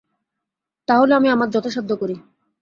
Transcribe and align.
তা 0.87 0.93
হলে 0.97 1.13
আমি 1.15 1.27
আমার 1.29 1.49
যথাসাধ্য 1.49 1.91
করি। 1.95 2.15